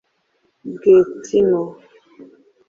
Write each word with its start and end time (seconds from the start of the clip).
Gatineau 0.81 1.61